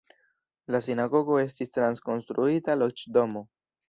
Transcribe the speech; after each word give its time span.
La 0.75 0.79
sinagogo 0.85 1.37
estis 1.41 1.71
trakonstruita 1.75 2.77
loĝdomo. 2.81 3.45